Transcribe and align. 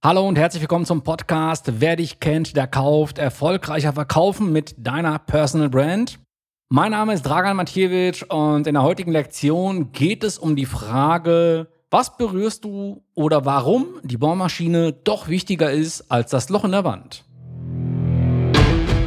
Hallo 0.00 0.28
und 0.28 0.38
herzlich 0.38 0.62
willkommen 0.62 0.86
zum 0.86 1.02
Podcast 1.02 1.80
Wer 1.80 1.96
dich 1.96 2.20
kennt, 2.20 2.56
der 2.56 2.68
kauft. 2.68 3.18
Erfolgreicher 3.18 3.92
verkaufen 3.92 4.52
mit 4.52 4.76
deiner 4.78 5.18
Personal 5.18 5.68
Brand. 5.68 6.20
Mein 6.68 6.92
Name 6.92 7.14
ist 7.14 7.22
Dragan 7.22 7.56
Matjewitsch 7.56 8.22
und 8.22 8.68
in 8.68 8.74
der 8.74 8.84
heutigen 8.84 9.10
Lektion 9.10 9.90
geht 9.90 10.22
es 10.22 10.38
um 10.38 10.54
die 10.54 10.66
Frage, 10.66 11.66
was 11.90 12.16
berührst 12.16 12.64
du 12.64 13.02
oder 13.14 13.44
warum 13.44 13.86
die 14.04 14.16
Bohrmaschine 14.16 14.92
doch 14.92 15.26
wichtiger 15.26 15.72
ist 15.72 16.12
als 16.12 16.30
das 16.30 16.48
Loch 16.48 16.62
in 16.62 16.70
der 16.70 16.84
Wand. 16.84 17.24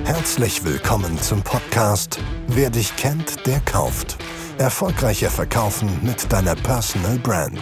Herzlich 0.04 0.66
willkommen 0.66 1.18
zum 1.20 1.42
Podcast 1.42 2.20
Wer 2.48 2.70
dich 2.70 2.94
kennt, 2.98 3.48
der 3.48 3.62
kauft. 3.62 4.18
Erfolgreicher 4.58 5.30
verkaufen 5.30 5.90
mit 6.04 6.30
deiner 6.34 6.56
Personal 6.56 7.18
Brand. 7.18 7.62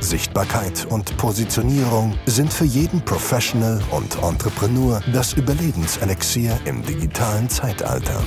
Sichtbarkeit 0.00 0.86
und 0.90 1.16
Positionierung 1.16 2.14
sind 2.26 2.52
für 2.52 2.64
jeden 2.64 3.00
Professional 3.00 3.82
und 3.90 4.16
Entrepreneur 4.22 5.02
das 5.12 5.32
Überlebenselixier 5.32 6.58
im 6.66 6.82
digitalen 6.82 7.48
Zeitalter. 7.48 8.22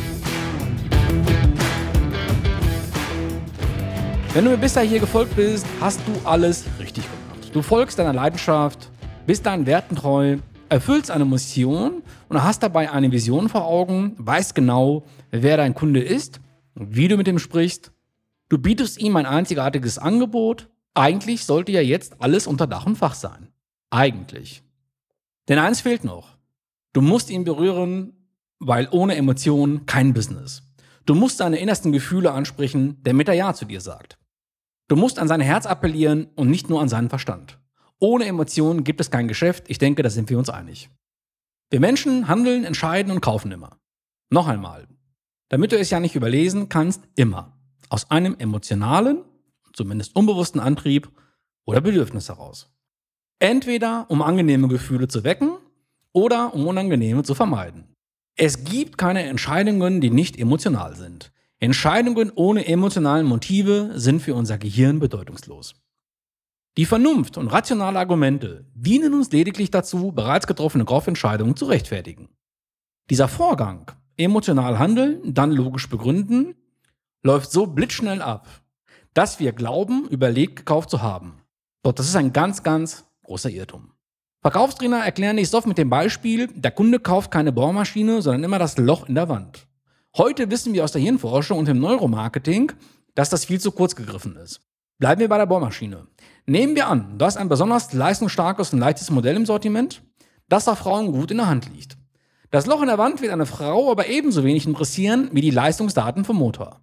Wenn 4.33 4.45
du 4.45 4.51
mir 4.51 4.57
bisher 4.57 4.83
hier 4.83 4.99
gefolgt 4.99 5.35
bist, 5.35 5.65
hast 5.79 6.01
du 6.05 6.27
alles 6.27 6.65
richtig 6.79 7.05
gemacht. 7.05 7.55
Du 7.55 7.61
folgst 7.61 7.99
deiner 7.99 8.13
Leidenschaft, 8.13 8.91
bist 9.25 9.45
deinen 9.45 9.65
Werten 9.65 9.95
treu, 9.95 10.37
erfüllst 10.67 11.09
eine 11.09 11.25
Mission 11.25 12.03
und 12.27 12.43
hast 12.43 12.63
dabei 12.63 12.91
eine 12.91 13.11
Vision 13.11 13.47
vor 13.49 13.65
Augen, 13.65 14.15
weißt 14.17 14.55
genau, 14.55 15.03
wer 15.31 15.57
dein 15.57 15.73
Kunde 15.73 16.01
ist, 16.01 16.41
wie 16.75 17.07
du 17.07 17.17
mit 17.17 17.27
ihm 17.27 17.39
sprichst. 17.39 17.91
Du 18.49 18.57
bietest 18.57 18.99
ihm 18.99 19.15
ein 19.15 19.25
einzigartiges 19.25 19.97
Angebot 19.97 20.67
eigentlich 20.93 21.45
sollte 21.45 21.71
ja 21.71 21.81
jetzt 21.81 22.21
alles 22.21 22.47
unter 22.47 22.67
Dach 22.67 22.85
und 22.85 22.97
Fach 22.97 23.15
sein. 23.15 23.47
Eigentlich. 23.89 24.63
Denn 25.47 25.59
eins 25.59 25.81
fehlt 25.81 26.03
noch. 26.03 26.37
Du 26.93 27.01
musst 27.01 27.29
ihn 27.29 27.43
berühren, 27.43 28.13
weil 28.59 28.87
ohne 28.91 29.15
Emotionen 29.15 29.85
kein 29.85 30.13
Business. 30.13 30.63
Du 31.05 31.15
musst 31.15 31.37
seine 31.37 31.57
innersten 31.57 31.91
Gefühle 31.91 32.31
ansprechen, 32.31 32.97
damit 33.03 33.27
er 33.27 33.33
Ja 33.33 33.53
zu 33.53 33.65
dir 33.65 33.81
sagt. 33.81 34.17
Du 34.87 34.95
musst 34.95 35.19
an 35.19 35.27
sein 35.27 35.41
Herz 35.41 35.65
appellieren 35.65 36.27
und 36.35 36.49
nicht 36.49 36.69
nur 36.69 36.81
an 36.81 36.89
seinen 36.89 37.09
Verstand. 37.09 37.59
Ohne 37.99 38.25
Emotionen 38.25 38.83
gibt 38.83 38.99
es 38.99 39.09
kein 39.09 39.27
Geschäft. 39.27 39.65
Ich 39.67 39.77
denke, 39.77 40.03
da 40.03 40.09
sind 40.09 40.29
wir 40.29 40.37
uns 40.37 40.49
einig. 40.49 40.89
Wir 41.69 41.79
Menschen 41.79 42.27
handeln, 42.27 42.65
entscheiden 42.65 43.11
und 43.11 43.21
kaufen 43.21 43.51
immer. 43.51 43.77
Noch 44.29 44.47
einmal. 44.47 44.87
Damit 45.49 45.71
du 45.71 45.79
es 45.79 45.89
ja 45.89 45.99
nicht 45.99 46.15
überlesen 46.15 46.67
kannst, 46.67 47.03
immer. 47.15 47.57
Aus 47.89 48.11
einem 48.11 48.35
emotionalen 48.37 49.23
zumindest 49.73 50.15
unbewussten 50.15 50.59
Antrieb 50.59 51.09
oder 51.65 51.81
Bedürfnis 51.81 52.29
heraus. 52.29 52.71
Entweder 53.39 54.05
um 54.09 54.21
angenehme 54.21 54.67
Gefühle 54.67 55.07
zu 55.07 55.23
wecken 55.23 55.57
oder 56.13 56.53
um 56.53 56.67
unangenehme 56.67 57.23
zu 57.23 57.35
vermeiden. 57.35 57.95
Es 58.35 58.63
gibt 58.63 58.97
keine 58.97 59.23
Entscheidungen, 59.23 60.01
die 60.01 60.09
nicht 60.09 60.37
emotional 60.37 60.95
sind. 60.95 61.31
Entscheidungen 61.59 62.31
ohne 62.33 62.65
emotionalen 62.65 63.25
Motive 63.25 63.91
sind 63.95 64.21
für 64.21 64.33
unser 64.33 64.57
Gehirn 64.57 64.99
bedeutungslos. 64.99 65.75
Die 66.77 66.85
Vernunft 66.85 67.37
und 67.37 67.47
rationale 67.47 67.99
Argumente 67.99 68.65
dienen 68.73 69.13
uns 69.13 69.31
lediglich 69.31 69.71
dazu, 69.71 70.11
bereits 70.11 70.47
getroffene 70.47 70.85
Kaufentscheidungen 70.85 71.55
zu 71.55 71.65
rechtfertigen. 71.65 72.29
Dieser 73.09 73.27
Vorgang, 73.27 73.91
emotional 74.15 74.79
handeln, 74.79 75.33
dann 75.33 75.51
logisch 75.51 75.89
begründen, 75.89 76.55
läuft 77.23 77.51
so 77.51 77.67
blitzschnell 77.67 78.21
ab, 78.21 78.47
dass 79.13 79.39
wir 79.39 79.51
glauben, 79.51 80.07
überlegt 80.09 80.55
gekauft 80.57 80.89
zu 80.89 81.01
haben. 81.01 81.41
Doch 81.83 81.91
das 81.91 82.07
ist 82.07 82.15
ein 82.15 82.33
ganz, 82.33 82.63
ganz 82.63 83.05
großer 83.23 83.49
Irrtum. 83.49 83.91
Verkaufstrainer 84.41 85.05
erklären 85.05 85.37
dies 85.37 85.53
oft 85.53 85.67
mit 85.67 85.77
dem 85.77 85.89
Beispiel, 85.89 86.47
der 86.47 86.71
Kunde 86.71 86.99
kauft 86.99 87.29
keine 87.29 87.51
Bohrmaschine, 87.51 88.21
sondern 88.21 88.43
immer 88.43 88.59
das 88.59 88.77
Loch 88.77 89.07
in 89.07 89.15
der 89.15 89.29
Wand. 89.29 89.67
Heute 90.17 90.49
wissen 90.49 90.73
wir 90.73 90.83
aus 90.83 90.91
der 90.91 91.01
Hirnforschung 91.01 91.59
und 91.59 91.69
im 91.69 91.79
Neuromarketing, 91.79 92.71
dass 93.15 93.29
das 93.29 93.45
viel 93.45 93.59
zu 93.59 93.71
kurz 93.71 93.95
gegriffen 93.95 94.35
ist. 94.35 94.61
Bleiben 94.97 95.21
wir 95.21 95.29
bei 95.29 95.37
der 95.37 95.45
Bohrmaschine. 95.45 96.07
Nehmen 96.45 96.75
wir 96.75 96.87
an, 96.87 97.17
du 97.17 97.25
hast 97.25 97.37
ein 97.37 97.49
besonders 97.49 97.93
leistungsstarkes 97.93 98.73
und 98.73 98.79
leichtes 98.79 99.11
Modell 99.11 99.35
im 99.35 99.45
Sortiment, 99.45 100.01
das 100.49 100.67
auch 100.67 100.77
Frauen 100.77 101.11
gut 101.11 101.31
in 101.31 101.37
der 101.37 101.47
Hand 101.47 101.69
liegt. 101.73 101.97
Das 102.49 102.65
Loch 102.65 102.81
in 102.81 102.87
der 102.87 102.97
Wand 102.97 103.21
wird 103.21 103.31
eine 103.31 103.45
Frau 103.45 103.91
aber 103.91 104.07
ebenso 104.07 104.43
wenig 104.43 104.65
interessieren 104.65 105.29
wie 105.31 105.41
die 105.41 105.51
Leistungsdaten 105.51 106.25
vom 106.25 106.35
Motor. 106.35 106.81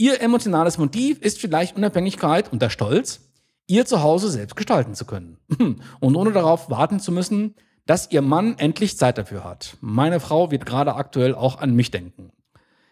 Ihr 0.00 0.20
emotionales 0.22 0.78
Motiv 0.78 1.20
ist 1.22 1.40
vielleicht 1.40 1.76
Unabhängigkeit 1.76 2.52
und 2.52 2.62
der 2.62 2.70
Stolz, 2.70 3.18
ihr 3.66 3.84
Zuhause 3.84 4.30
selbst 4.30 4.54
gestalten 4.54 4.94
zu 4.94 5.04
können. 5.04 5.38
Und 6.00 6.14
ohne 6.14 6.30
darauf 6.30 6.70
warten 6.70 7.00
zu 7.00 7.10
müssen, 7.10 7.56
dass 7.84 8.12
ihr 8.12 8.22
Mann 8.22 8.56
endlich 8.58 8.96
Zeit 8.96 9.18
dafür 9.18 9.42
hat. 9.42 9.76
Meine 9.80 10.20
Frau 10.20 10.52
wird 10.52 10.66
gerade 10.66 10.94
aktuell 10.94 11.34
auch 11.34 11.58
an 11.58 11.74
mich 11.74 11.90
denken. 11.90 12.30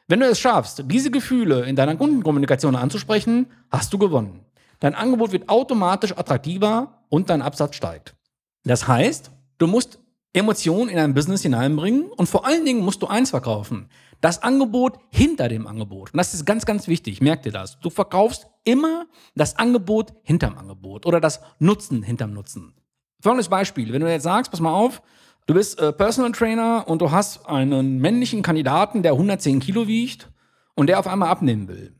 Wenn 0.08 0.18
du 0.18 0.26
es 0.26 0.40
schaffst, 0.40 0.82
diese 0.86 1.12
Gefühle 1.12 1.64
in 1.64 1.76
deiner 1.76 1.94
Kundenkommunikation 1.94 2.74
anzusprechen, 2.74 3.46
hast 3.70 3.92
du 3.92 3.98
gewonnen. 3.98 4.40
Dein 4.80 4.96
Angebot 4.96 5.30
wird 5.30 5.48
automatisch 5.48 6.10
attraktiver 6.10 7.04
und 7.08 7.30
dein 7.30 7.40
Absatz 7.40 7.76
steigt. 7.76 8.16
Das 8.64 8.88
heißt, 8.88 9.30
du 9.58 9.68
musst 9.68 10.00
Emotionen 10.32 10.90
in 10.90 10.98
ein 10.98 11.14
Business 11.14 11.42
hineinbringen 11.42 12.10
und 12.10 12.28
vor 12.28 12.44
allen 12.44 12.64
Dingen 12.64 12.84
musst 12.84 13.00
du 13.00 13.06
eins 13.06 13.30
verkaufen. 13.30 13.88
Das 14.20 14.42
Angebot 14.42 14.98
hinter 15.10 15.48
dem 15.48 15.66
Angebot. 15.66 16.12
Und 16.12 16.18
das 16.18 16.34
ist 16.34 16.44
ganz, 16.46 16.66
ganz 16.66 16.88
wichtig. 16.88 17.20
Merk 17.20 17.42
dir 17.42 17.52
das. 17.52 17.78
Du 17.80 17.90
verkaufst 17.90 18.46
immer 18.64 19.06
das 19.34 19.56
Angebot 19.56 20.14
hinterm 20.22 20.56
Angebot 20.58 21.06
oder 21.06 21.20
das 21.20 21.40
Nutzen 21.58 22.02
hinterm 22.02 22.32
Nutzen. 22.32 22.74
Folgendes 23.20 23.48
Beispiel. 23.48 23.92
Wenn 23.92 24.02
du 24.02 24.10
jetzt 24.10 24.24
sagst, 24.24 24.50
pass 24.50 24.60
mal 24.60 24.72
auf, 24.72 25.02
du 25.46 25.54
bist 25.54 25.78
äh, 25.80 25.92
Personal 25.92 26.32
Trainer 26.32 26.84
und 26.86 27.00
du 27.00 27.10
hast 27.10 27.46
einen 27.46 27.98
männlichen 27.98 28.42
Kandidaten, 28.42 29.02
der 29.02 29.12
110 29.12 29.60
Kilo 29.60 29.86
wiegt 29.86 30.30
und 30.74 30.88
der 30.88 30.98
auf 30.98 31.06
einmal 31.06 31.28
abnehmen 31.28 31.68
will. 31.68 31.94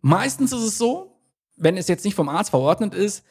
Meistens 0.00 0.52
ist 0.52 0.62
es 0.62 0.78
so, 0.78 1.20
wenn 1.56 1.76
es 1.76 1.88
jetzt 1.88 2.04
nicht 2.04 2.14
vom 2.14 2.28
Arzt 2.28 2.50
verordnet 2.50 2.94
ist, 2.94 3.24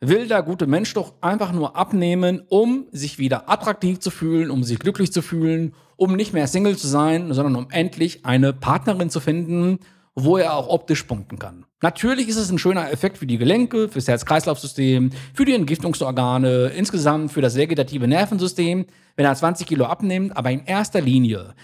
will 0.00 0.28
der 0.28 0.42
gute 0.42 0.66
Mensch 0.66 0.92
doch 0.94 1.14
einfach 1.20 1.52
nur 1.52 1.76
abnehmen, 1.76 2.42
um 2.48 2.86
sich 2.92 3.18
wieder 3.18 3.48
attraktiv 3.48 4.00
zu 4.00 4.10
fühlen, 4.10 4.50
um 4.50 4.62
sich 4.62 4.78
glücklich 4.78 5.12
zu 5.12 5.22
fühlen, 5.22 5.74
um 5.96 6.16
nicht 6.16 6.32
mehr 6.32 6.46
Single 6.46 6.76
zu 6.76 6.88
sein, 6.88 7.32
sondern 7.32 7.56
um 7.56 7.70
endlich 7.70 8.24
eine 8.24 8.52
Partnerin 8.52 9.10
zu 9.10 9.20
finden, 9.20 9.78
wo 10.14 10.36
er 10.36 10.54
auch 10.54 10.68
optisch 10.68 11.02
punkten 11.04 11.38
kann. 11.38 11.64
Natürlich 11.82 12.28
ist 12.28 12.36
es 12.36 12.50
ein 12.50 12.58
schöner 12.58 12.90
Effekt 12.90 13.18
für 13.18 13.26
die 13.26 13.38
Gelenke, 13.38 13.88
fürs 13.88 14.08
Herz-Kreislauf-System, 14.08 15.10
für 15.34 15.44
die 15.44 15.54
Entgiftungsorgane, 15.54 16.68
insgesamt 16.68 17.32
für 17.32 17.40
das 17.40 17.56
vegetative 17.56 18.06
Nervensystem, 18.06 18.86
wenn 19.16 19.26
er 19.26 19.34
20 19.34 19.66
Kilo 19.66 19.86
abnimmt, 19.86 20.36
aber 20.36 20.50
in 20.50 20.64
erster 20.64 21.00
Linie 21.00 21.54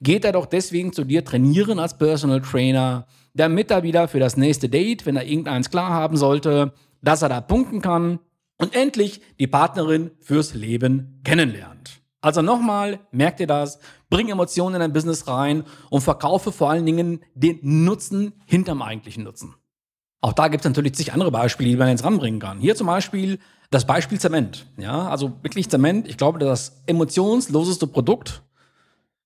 geht 0.00 0.24
er 0.24 0.32
doch 0.32 0.46
deswegen 0.46 0.92
zu 0.92 1.04
dir 1.04 1.24
trainieren 1.24 1.78
als 1.78 1.98
Personal 1.98 2.40
Trainer, 2.40 3.06
damit 3.34 3.70
er 3.70 3.82
wieder 3.82 4.08
für 4.08 4.20
das 4.20 4.36
nächste 4.36 4.68
Date, 4.68 5.06
wenn 5.06 5.16
er 5.16 5.26
irgendeins 5.26 5.70
klar 5.70 5.90
haben 5.90 6.16
sollte, 6.16 6.72
dass 7.02 7.22
er 7.22 7.28
da 7.28 7.40
punkten 7.40 7.80
kann 7.80 8.18
und 8.58 8.74
endlich 8.74 9.20
die 9.38 9.46
Partnerin 9.46 10.10
fürs 10.20 10.54
Leben 10.54 11.20
kennenlernt. 11.24 12.00
Also 12.20 12.42
nochmal, 12.42 12.98
merkt 13.12 13.38
ihr 13.40 13.46
das, 13.46 13.78
bring 14.10 14.28
Emotionen 14.28 14.74
in 14.76 14.80
dein 14.80 14.92
Business 14.92 15.28
rein 15.28 15.64
und 15.90 16.00
verkaufe 16.00 16.50
vor 16.50 16.70
allen 16.70 16.84
Dingen 16.84 17.20
den 17.34 17.60
Nutzen 17.62 18.32
hinterm 18.44 18.82
eigentlichen 18.82 19.22
Nutzen. 19.22 19.54
Auch 20.20 20.32
da 20.32 20.48
gibt 20.48 20.64
es 20.64 20.68
natürlich 20.68 20.94
zig 20.94 21.12
andere 21.12 21.30
Beispiele, 21.30 21.70
die 21.70 21.76
man 21.76 21.88
jetzt 21.88 22.04
ranbringen 22.04 22.40
kann. 22.40 22.58
Hier 22.58 22.74
zum 22.74 22.88
Beispiel 22.88 23.38
das 23.70 23.86
Beispiel 23.86 24.18
Zement. 24.18 24.66
Ja, 24.76 25.08
also 25.08 25.32
wirklich 25.42 25.68
Zement. 25.68 26.08
Ich 26.08 26.16
glaube, 26.16 26.40
das 26.40 26.82
emotionsloseste 26.86 27.86
Produkt 27.86 28.42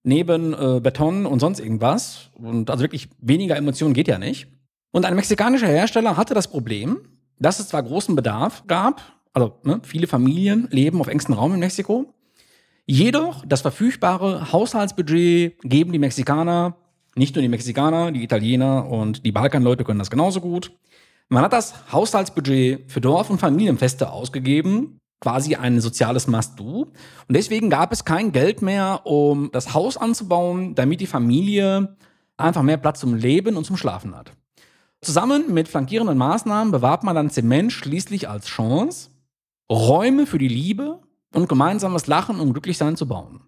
neben 0.02 0.52
äh, 0.52 0.80
Beton 0.80 1.24
und 1.24 1.40
sonst 1.40 1.60
irgendwas. 1.60 2.30
Und 2.34 2.68
also 2.68 2.82
wirklich 2.82 3.08
weniger 3.18 3.56
Emotionen 3.56 3.94
geht 3.94 4.08
ja 4.08 4.18
nicht. 4.18 4.48
Und 4.90 5.06
ein 5.06 5.14
mexikanischer 5.14 5.68
Hersteller 5.68 6.18
hatte 6.18 6.34
das 6.34 6.48
Problem, 6.48 6.98
dass 7.42 7.60
es 7.60 7.68
zwar 7.68 7.82
großen 7.82 8.14
Bedarf 8.14 8.64
gab, 8.66 9.02
also 9.32 9.58
ne, 9.64 9.80
viele 9.82 10.06
Familien 10.06 10.68
leben 10.70 11.00
auf 11.00 11.08
engstem 11.08 11.34
Raum 11.34 11.54
in 11.54 11.60
Mexiko, 11.60 12.12
jedoch 12.86 13.44
das 13.46 13.62
verfügbare 13.62 14.52
Haushaltsbudget 14.52 15.60
geben 15.62 15.92
die 15.92 15.98
Mexikaner, 15.98 16.76
nicht 17.14 17.34
nur 17.34 17.42
die 17.42 17.48
Mexikaner, 17.48 18.12
die 18.12 18.22
Italiener 18.22 18.88
und 18.88 19.24
die 19.26 19.32
Balkanleute 19.32 19.84
können 19.84 19.98
das 19.98 20.10
genauso 20.10 20.40
gut. 20.40 20.72
Man 21.28 21.42
hat 21.42 21.52
das 21.52 21.74
Haushaltsbudget 21.92 22.90
für 22.90 23.00
Dorf- 23.00 23.30
und 23.30 23.38
Familienfeste 23.38 24.10
ausgegeben, 24.10 24.98
quasi 25.20 25.54
ein 25.54 25.80
soziales 25.80 26.26
Must-Do. 26.26 26.82
Und 27.28 27.36
deswegen 27.36 27.70
gab 27.70 27.92
es 27.92 28.04
kein 28.04 28.32
Geld 28.32 28.60
mehr, 28.60 29.02
um 29.04 29.50
das 29.52 29.72
Haus 29.72 29.96
anzubauen, 29.96 30.74
damit 30.74 31.00
die 31.00 31.06
Familie 31.06 31.96
einfach 32.36 32.62
mehr 32.62 32.76
Platz 32.76 33.00
zum 33.00 33.14
Leben 33.14 33.56
und 33.56 33.64
zum 33.64 33.76
Schlafen 33.76 34.16
hat. 34.16 34.32
Zusammen 35.04 35.52
mit 35.52 35.66
flankierenden 35.66 36.16
Maßnahmen 36.16 36.70
bewahrt 36.70 37.02
man 37.02 37.16
dann 37.16 37.28
Zement 37.28 37.72
schließlich 37.72 38.28
als 38.28 38.46
Chance, 38.46 39.10
Räume 39.68 40.26
für 40.26 40.38
die 40.38 40.46
Liebe 40.46 41.00
und 41.34 41.48
gemeinsames 41.48 42.06
Lachen 42.06 42.38
und 42.38 42.52
Glücklichsein 42.52 42.96
zu 42.96 43.08
bauen. 43.08 43.40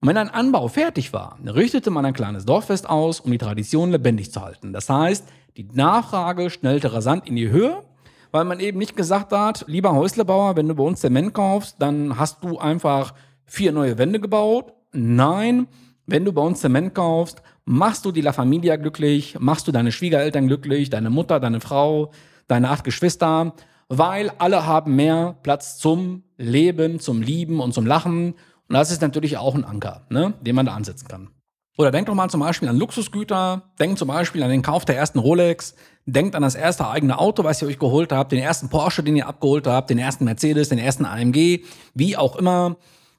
Und 0.00 0.08
wenn 0.08 0.16
ein 0.16 0.30
Anbau 0.30 0.68
fertig 0.68 1.12
war, 1.12 1.38
richtete 1.44 1.90
man 1.90 2.06
ein 2.06 2.14
kleines 2.14 2.46
Dorffest 2.46 2.88
aus, 2.88 3.20
um 3.20 3.30
die 3.30 3.36
Tradition 3.36 3.90
lebendig 3.90 4.32
zu 4.32 4.40
halten. 4.40 4.72
Das 4.72 4.88
heißt, 4.88 5.28
die 5.58 5.68
Nachfrage 5.70 6.48
schnellte 6.48 6.94
rasant 6.94 7.28
in 7.28 7.36
die 7.36 7.50
Höhe, 7.50 7.82
weil 8.30 8.46
man 8.46 8.58
eben 8.58 8.78
nicht 8.78 8.96
gesagt 8.96 9.32
hat, 9.32 9.66
lieber 9.68 9.92
Häuslebauer, 9.92 10.56
wenn 10.56 10.68
du 10.68 10.74
bei 10.74 10.82
uns 10.82 11.00
Zement 11.02 11.34
kaufst, 11.34 11.76
dann 11.78 12.18
hast 12.18 12.42
du 12.42 12.58
einfach 12.58 13.12
vier 13.44 13.72
neue 13.72 13.98
Wände 13.98 14.18
gebaut. 14.18 14.72
Nein, 14.92 15.68
wenn 16.06 16.24
du 16.24 16.32
bei 16.32 16.40
uns 16.40 16.60
Zement 16.60 16.94
kaufst, 16.94 17.42
machst 17.64 18.04
du 18.04 18.12
die 18.12 18.20
La 18.20 18.32
Familia 18.32 18.76
glücklich, 18.76 19.36
machst 19.38 19.68
du 19.68 19.72
deine 19.72 19.92
Schwiegereltern 19.92 20.46
glücklich, 20.46 20.90
deine 20.90 21.10
Mutter, 21.10 21.40
deine 21.40 21.60
Frau, 21.60 22.10
deine 22.48 22.70
acht 22.70 22.84
Geschwister, 22.84 23.54
weil 23.88 24.30
alle 24.38 24.66
haben 24.66 24.96
mehr 24.96 25.36
Platz 25.42 25.78
zum 25.78 26.24
Leben, 26.38 26.98
zum 27.00 27.22
Lieben 27.22 27.60
und 27.60 27.74
zum 27.74 27.86
Lachen. 27.86 28.32
Und 28.68 28.74
das 28.74 28.90
ist 28.90 29.02
natürlich 29.02 29.36
auch 29.36 29.54
ein 29.54 29.64
Anker, 29.64 30.06
ne, 30.08 30.34
den 30.40 30.54
man 30.54 30.66
da 30.66 30.74
ansetzen 30.74 31.08
kann. 31.08 31.28
Oder 31.78 31.90
denkt 31.90 32.08
doch 32.08 32.14
mal 32.14 32.28
zum 32.28 32.40
Beispiel 32.40 32.68
an 32.68 32.76
Luxusgüter, 32.76 33.62
denkt 33.80 33.98
zum 33.98 34.08
Beispiel 34.08 34.42
an 34.42 34.50
den 34.50 34.62
Kauf 34.62 34.84
der 34.84 34.96
ersten 34.96 35.18
Rolex, 35.18 35.74
denkt 36.04 36.34
an 36.34 36.42
das 36.42 36.54
erste 36.54 36.88
eigene 36.88 37.18
Auto, 37.18 37.44
was 37.44 37.62
ihr 37.62 37.68
euch 37.68 37.78
geholt 37.78 38.12
habt, 38.12 38.32
den 38.32 38.40
ersten 38.40 38.68
Porsche, 38.68 39.02
den 39.02 39.16
ihr 39.16 39.26
abgeholt 39.26 39.66
habt, 39.66 39.88
den 39.88 39.98
ersten 39.98 40.24
Mercedes, 40.24 40.68
den 40.68 40.78
ersten 40.78 41.06
AMG, 41.06 41.64
wie 41.94 42.16
auch 42.16 42.36
immer 42.36 42.76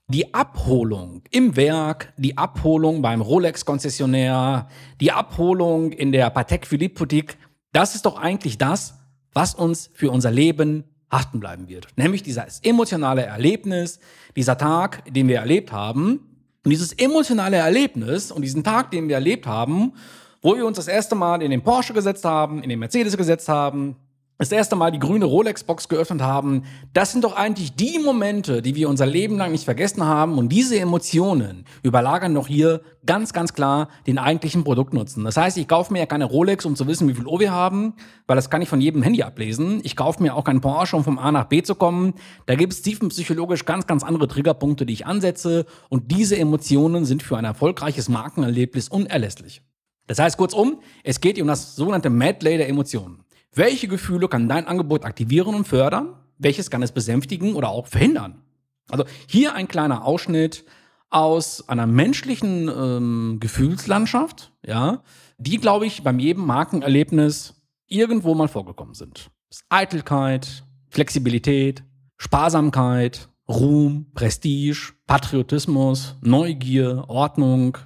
die 0.08 0.34
Abholung 0.34 1.24
im 1.32 1.56
Werk, 1.56 2.14
die 2.18 2.38
Abholung 2.38 3.02
beim 3.02 3.22
Rolex-Konzessionär, 3.22 4.68
die 5.00 5.12
Abholung 5.12 5.92
in 5.92 6.12
der 6.12 6.30
Patek 6.30 6.68
Philippe 6.68 7.00
Boutique, 7.00 7.38
das 7.72 7.96
ist 7.96 8.06
doch 8.06 8.18
eigentlich 8.18 8.58
das, 8.58 8.96
was 9.34 9.56
uns 9.56 9.90
für 9.94 10.12
unser 10.12 10.32
Leben 10.32 10.84
haften 11.12 11.40
bleiben 11.40 11.70
wird. 11.70 11.88
Nämlich 11.96 12.24
dieses 12.24 12.60
emotionale 12.62 13.24
Erlebnis, 13.24 14.00
dieser 14.36 14.58
Tag, 14.58 15.04
den 15.14 15.28
wir 15.28 15.38
erlebt 15.38 15.72
haben. 15.72 16.20
Und 16.64 16.70
dieses 16.70 16.94
emotionale 16.94 17.58
Erlebnis 17.58 18.32
und 18.32 18.42
diesen 18.42 18.64
Tag, 18.64 18.92
den 18.92 19.08
wir 19.08 19.16
erlebt 19.16 19.48
haben, 19.48 19.94
wo 20.42 20.56
wir 20.56 20.66
uns 20.66 20.78
das 20.78 20.88
erste 20.88 21.16
Mal 21.16 21.42
in 21.42 21.52
den 21.52 21.62
Porsche 21.62 21.94
gesetzt 21.94 22.26
haben, 22.26 22.64
in 22.64 22.70
den 22.70 22.80
Mercedes 22.80 23.16
gesetzt 23.16 23.48
haben, 23.48 23.96
das 24.40 24.52
erste 24.52 24.76
Mal 24.76 24.92
die 24.92 25.00
grüne 25.00 25.26
Rolex-Box 25.26 25.88
geöffnet 25.90 26.22
haben, 26.22 26.64
das 26.92 27.12
sind 27.12 27.24
doch 27.24 27.36
eigentlich 27.36 27.76
die 27.76 28.00
Momente, 28.00 28.62
die 28.62 28.76
wir 28.76 28.90
unser 28.90 29.06
Leben 29.06 29.38
lang 29.38 29.52
nicht 29.52 29.64
vergessen 29.64 30.04
haben. 30.04 30.38
Und 30.38 30.50
diese 30.50 30.80
Emotionen 30.80 31.66
überlagern 31.84 32.34
doch 32.34 32.48
hier 32.48 32.82
ganz, 33.06 33.32
ganz 33.32 33.54
klar 33.54 33.90
den 34.08 34.18
eigentlichen 34.18 34.64
Produktnutzen. 34.64 35.24
Das 35.24 35.38
heißt, 35.38 35.58
ich 35.58 35.68
kaufe 35.68 35.94
mir 35.94 36.00
ja 36.00 36.06
keine 36.08 36.26
Rolex, 36.26 36.66
um 36.66 36.76
zu 36.76 36.88
wissen, 36.88 37.08
wie 37.08 37.14
viel 37.14 37.28
Uhr 37.28 37.40
wir 37.40 37.52
haben, 37.52 37.94
weil 38.26 38.36
das 38.36 38.50
kann 38.50 38.62
ich 38.62 38.70
von 38.70 38.82
jedem 38.82 39.04
Handy 39.04 39.22
ablesen. 39.22 39.82
Ich 39.84 39.96
kaufe 39.96 40.22
mir 40.22 40.36
auch 40.36 40.44
keinen 40.44 40.62
Porsche, 40.62 40.96
um 40.96 41.04
vom 41.04 41.20
A 41.20 41.32
nach 41.32 41.46
B 41.46 41.62
zu 41.62 41.76
kommen. 41.76 42.14
Da 42.48 42.56
gibt 42.56 42.74
es 42.74 42.82
tiefenpsychologisch 42.82 43.66
ganz, 43.66 43.86
ganz 43.86 44.04
andere 44.04 44.28
Triggerpunkte, 44.28 44.86
die 44.86 44.94
ich 44.94 45.06
ansetze. 45.06 45.66
Und 45.90 46.12
diese 46.12 46.38
Emotionen 46.38 47.06
sind 47.06 47.22
für 47.22 47.38
ein 47.38 47.46
erfolgreiches 47.46 48.10
Markenerlebnis 48.10 48.90
unerlässlich. 48.90 49.62
Das 50.08 50.20
heißt 50.20 50.38
kurzum, 50.38 50.82
es 51.04 51.22
geht 51.22 51.40
um 51.40 51.48
das 51.48 51.76
sogenannte 51.76 52.10
Medley 52.10 52.58
der 52.58 52.68
Emotionen. 52.68 53.24
Welche 53.56 53.88
Gefühle 53.88 54.28
kann 54.28 54.50
dein 54.50 54.68
Angebot 54.68 55.06
aktivieren 55.06 55.56
und 55.56 55.68
fördern? 55.68 56.16
Welches 56.38 56.70
kann 56.70 56.82
es 56.82 56.92
besänftigen 56.92 57.54
oder 57.56 57.70
auch 57.70 57.88
verhindern? 57.88 58.42
Also 58.90 59.06
hier 59.28 59.54
ein 59.54 59.68
kleiner 59.68 60.06
Ausschnitt 60.06 60.66
aus 61.10 61.70
einer 61.70 61.86
menschlichen 61.86 62.68
ähm, 62.68 63.38
Gefühlslandschaft, 63.40 64.52
ja, 64.66 65.04
die, 65.38 65.58
glaube 65.58 65.86
ich, 65.86 66.04
beim 66.04 66.18
jedem 66.20 66.46
Markenerlebnis 66.46 67.54
irgendwo 67.88 68.34
mal 68.34 68.48
vorgekommen 68.48 68.96
sind. 68.96 69.30
Eitelkeit, 69.70 70.64
Flexibilität, 70.90 71.84
Sparsamkeit, 72.18 73.30
Ruhm, 73.48 74.08
Prestige, 74.16 74.94
Patriotismus, 75.06 76.16
Neugier, 76.22 77.06
Ordnung, 77.08 77.78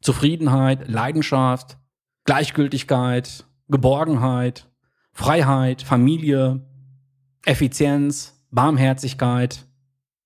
Zufriedenheit, 0.00 0.88
Leidenschaft, 0.88 1.78
Gleichgültigkeit, 2.24 3.44
Geborgenheit, 3.68 4.68
Freiheit, 5.12 5.82
Familie, 5.82 6.60
Effizienz, 7.44 8.40
Barmherzigkeit, 8.50 9.64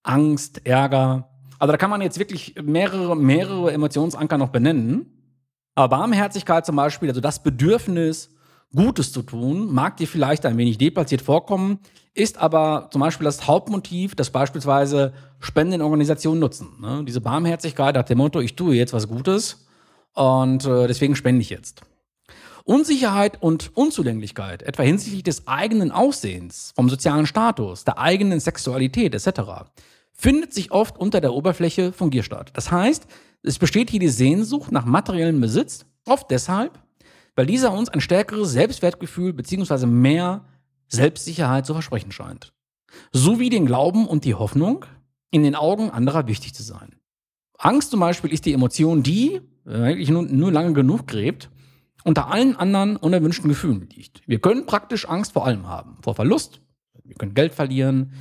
Angst, 0.02 0.66
Ärger. 0.66 1.28
Also 1.58 1.72
da 1.72 1.78
kann 1.78 1.90
man 1.90 2.00
jetzt 2.02 2.18
wirklich 2.18 2.54
mehrere, 2.62 3.16
mehrere 3.16 3.72
Emotionsanker 3.72 4.38
noch 4.38 4.50
benennen. 4.50 5.06
Aber 5.74 5.96
Barmherzigkeit 5.96 6.64
zum 6.64 6.76
Beispiel, 6.76 7.08
also 7.08 7.20
das 7.20 7.42
Bedürfnis, 7.42 8.30
Gutes 8.74 9.12
zu 9.12 9.22
tun, 9.22 9.72
mag 9.72 9.96
dir 9.96 10.08
vielleicht 10.08 10.44
ein 10.44 10.56
wenig 10.56 10.76
deplatziert 10.76 11.22
vorkommen, 11.22 11.78
ist 12.14 12.38
aber 12.38 12.88
zum 12.90 13.00
Beispiel 13.00 13.24
das 13.24 13.46
Hauptmotiv, 13.46 14.14
das 14.14 14.30
beispielsweise 14.30 15.12
Spendenorganisationen 15.38 16.40
nutzen. 16.40 16.68
Ne? 16.80 17.04
Diese 17.06 17.20
Barmherzigkeit 17.20 17.94
nach 17.94 18.04
dem 18.04 18.18
Motto, 18.18 18.40
ich 18.40 18.56
tue 18.56 18.74
jetzt 18.74 18.92
was 18.92 19.06
Gutes 19.06 19.66
und 20.14 20.64
äh, 20.66 20.86
deswegen 20.88 21.14
spende 21.14 21.42
ich 21.42 21.50
jetzt. 21.50 21.82
Unsicherheit 22.66 23.40
und 23.40 23.76
Unzulänglichkeit, 23.76 24.64
etwa 24.64 24.82
hinsichtlich 24.82 25.22
des 25.22 25.46
eigenen 25.46 25.92
Aussehens, 25.92 26.72
vom 26.74 26.90
sozialen 26.90 27.26
Status, 27.26 27.84
der 27.84 27.98
eigenen 27.98 28.40
Sexualität 28.40 29.14
etc., 29.14 29.70
findet 30.12 30.52
sich 30.52 30.72
oft 30.72 30.98
unter 30.98 31.20
der 31.20 31.32
Oberfläche 31.32 31.92
von 31.92 32.10
Gier 32.10 32.24
statt. 32.24 32.50
Das 32.54 32.72
heißt, 32.72 33.06
es 33.42 33.60
besteht 33.60 33.90
hier 33.90 34.00
die 34.00 34.08
Sehnsucht 34.08 34.72
nach 34.72 34.84
materiellem 34.84 35.40
Besitz, 35.40 35.86
oft 36.06 36.28
deshalb, 36.28 36.80
weil 37.36 37.46
dieser 37.46 37.72
uns 37.72 37.88
ein 37.88 38.00
stärkeres 38.00 38.50
Selbstwertgefühl 38.50 39.32
bzw. 39.32 39.86
mehr 39.86 40.44
Selbstsicherheit 40.88 41.66
zu 41.66 41.72
versprechen 41.72 42.10
scheint. 42.10 42.52
Sowie 43.12 43.48
den 43.48 43.66
Glauben 43.66 44.08
und 44.08 44.24
die 44.24 44.34
Hoffnung, 44.34 44.84
in 45.30 45.44
den 45.44 45.54
Augen 45.54 45.90
anderer 45.90 46.26
wichtig 46.26 46.52
zu 46.52 46.64
sein. 46.64 46.96
Angst 47.58 47.92
zum 47.92 48.00
Beispiel 48.00 48.32
ist 48.32 48.44
die 48.44 48.54
Emotion, 48.54 49.04
die, 49.04 49.40
wenn 49.64 49.80
man 49.80 49.88
wirklich 49.90 50.10
nur, 50.10 50.22
nur 50.22 50.50
lange 50.50 50.72
genug 50.72 51.06
gräbt, 51.06 51.48
unter 52.06 52.30
allen 52.30 52.54
anderen 52.56 52.96
unerwünschten 52.96 53.48
Gefühlen 53.48 53.88
liegt. 53.92 54.22
Wir 54.26 54.38
können 54.38 54.64
praktisch 54.64 55.08
Angst 55.08 55.32
vor 55.32 55.44
allem 55.44 55.66
haben. 55.66 55.96
Vor 56.02 56.14
Verlust, 56.14 56.60
wir 57.04 57.16
können 57.16 57.34
Geld 57.34 57.52
verlieren, 57.52 58.12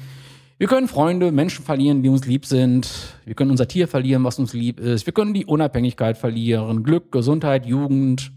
wir 0.58 0.68
können 0.68 0.88
Freunde, 0.88 1.32
Menschen 1.32 1.64
verlieren, 1.64 2.02
die 2.02 2.10
uns 2.10 2.26
lieb 2.26 2.48
sind, 2.48 2.90
wir 3.26 3.36
können 3.36 3.52
unser 3.52 3.68
Tier 3.68 3.88
verlieren, 3.88 4.24
was 4.24 4.40
uns 4.40 4.54
lieb 4.54 4.80
ist, 4.80 5.06
wir 5.06 5.14
können 5.14 5.36
die 5.36 5.46
Unabhängigkeit 5.46 6.18
verlieren, 6.18 6.84
Glück, 6.84 7.12
Gesundheit, 7.12 7.68
Jugend, 7.68 8.32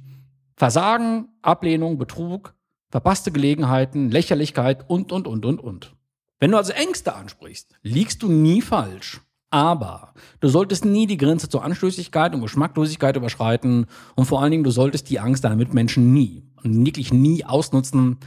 Versagen, 0.55 1.29
Ablehnung, 1.41 1.97
Betrug, 1.97 2.55
verpasste 2.91 3.33
Gelegenheiten, 3.33 4.11
Lächerlichkeit 4.11 4.85
und, 4.91 5.13
und, 5.13 5.27
und, 5.27 5.47
und, 5.47 5.61
und. 5.61 5.97
Wenn 6.41 6.51
du 6.51 6.59
also 6.59 6.73
Ängste 6.75 7.15
ansprichst, 7.15 7.73
liegst 7.83 8.23
du 8.23 8.29
nie 8.29 8.61
falsch. 8.61 9.23
Aber 9.51 10.13
du 10.41 10.49
solltest 10.49 10.85
nie 10.85 11.07
die 11.07 11.17
Grenze 11.17 11.49
zur 11.49 11.65
Anstößigkeit 11.65 12.35
und 12.35 12.43
Geschmacklosigkeit 12.43 13.17
überschreiten 13.17 13.87
und 14.15 14.27
vor 14.27 14.43
allen 14.43 14.51
Dingen, 14.51 14.65
du 14.65 14.71
solltest 14.71 15.09
die 15.09 15.21
Angst 15.21 15.45
deiner 15.45 15.57
Mitmenschen 15.57 16.13
nie 16.13 16.45
und 16.63 16.85
wirklich 16.85 17.13
nie 17.13 17.45
ausnutzen. 17.45 18.19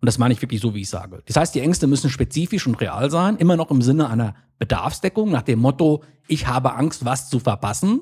Und 0.00 0.06
das 0.06 0.18
meine 0.18 0.34
ich 0.34 0.42
wirklich 0.42 0.60
so, 0.60 0.74
wie 0.74 0.82
ich 0.82 0.90
sage. 0.90 1.22
Das 1.26 1.36
heißt, 1.36 1.54
die 1.54 1.60
Ängste 1.60 1.86
müssen 1.86 2.10
spezifisch 2.10 2.66
und 2.66 2.74
real 2.74 3.10
sein, 3.10 3.36
immer 3.38 3.56
noch 3.56 3.70
im 3.70 3.80
Sinne 3.80 4.10
einer 4.10 4.34
Bedarfsdeckung, 4.58 5.30
nach 5.30 5.42
dem 5.42 5.60
Motto, 5.60 6.02
ich 6.28 6.46
habe 6.46 6.74
Angst, 6.74 7.04
was 7.04 7.30
zu 7.30 7.38
verpassen. 7.38 8.00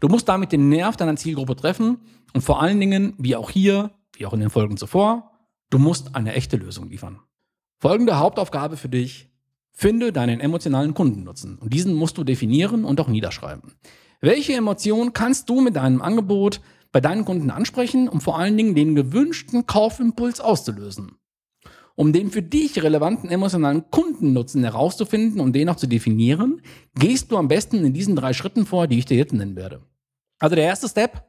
Du 0.00 0.08
musst 0.08 0.28
damit 0.28 0.52
den 0.52 0.68
Nerv 0.70 0.96
deiner 0.96 1.16
Zielgruppe 1.16 1.56
treffen 1.56 1.98
und 2.32 2.40
vor 2.40 2.62
allen 2.62 2.80
Dingen, 2.80 3.14
wie 3.18 3.36
auch 3.36 3.50
hier, 3.50 3.90
wie 4.14 4.24
auch 4.24 4.32
in 4.32 4.40
den 4.40 4.50
Folgen 4.50 4.76
zuvor, 4.76 5.32
du 5.68 5.78
musst 5.78 6.14
eine 6.14 6.34
echte 6.34 6.56
Lösung 6.56 6.88
liefern. 6.88 7.20
Folgende 7.78 8.18
Hauptaufgabe 8.18 8.76
für 8.76 8.88
dich, 8.88 9.29
Finde 9.80 10.12
deinen 10.12 10.40
emotionalen 10.40 10.92
Kundennutzen 10.92 11.56
und 11.56 11.72
diesen 11.72 11.94
musst 11.94 12.18
du 12.18 12.22
definieren 12.22 12.84
und 12.84 13.00
auch 13.00 13.08
niederschreiben. 13.08 13.72
Welche 14.20 14.52
Emotion 14.52 15.14
kannst 15.14 15.48
du 15.48 15.62
mit 15.62 15.76
deinem 15.76 16.02
Angebot 16.02 16.60
bei 16.92 17.00
deinen 17.00 17.24
Kunden 17.24 17.48
ansprechen, 17.48 18.06
um 18.06 18.20
vor 18.20 18.38
allen 18.38 18.58
Dingen 18.58 18.74
den 18.74 18.94
gewünschten 18.94 19.64
Kaufimpuls 19.64 20.38
auszulösen? 20.38 21.12
Um 21.94 22.12
den 22.12 22.30
für 22.30 22.42
dich 22.42 22.82
relevanten 22.82 23.30
emotionalen 23.30 23.90
Kundennutzen 23.90 24.64
herauszufinden 24.64 25.40
und 25.40 25.54
den 25.54 25.70
auch 25.70 25.76
zu 25.76 25.86
definieren, 25.86 26.60
gehst 26.94 27.32
du 27.32 27.38
am 27.38 27.48
besten 27.48 27.82
in 27.82 27.94
diesen 27.94 28.16
drei 28.16 28.34
Schritten 28.34 28.66
vor, 28.66 28.86
die 28.86 28.98
ich 28.98 29.06
dir 29.06 29.16
jetzt 29.16 29.32
nennen 29.32 29.56
werde. 29.56 29.80
Also 30.40 30.56
der 30.56 30.64
erste 30.66 30.90
Step, 30.90 31.24